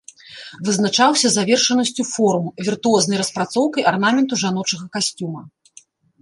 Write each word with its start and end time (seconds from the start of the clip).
Вызначаўся 0.67 1.27
завершанасцю 1.33 2.03
форм, 2.13 2.45
віртуознай 2.71 3.17
распрацоўкай 3.23 3.83
арнаменту 3.93 4.41
жаночага 4.45 4.85
касцюма. 4.99 5.41